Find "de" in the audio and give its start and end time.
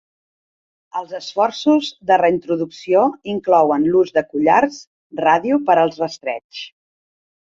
2.11-2.17, 4.15-4.23